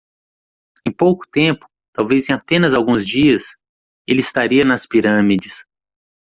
Em 0.83 0.91
pouco 0.91 1.27
tempo? 1.27 1.69
talvez 1.93 2.27
em 2.27 2.33
apenas 2.33 2.73
alguns 2.73 3.05
dias? 3.05 3.43
ele 4.07 4.21
estaria 4.21 4.65
nas 4.65 4.87
pirâmides. 4.87 5.67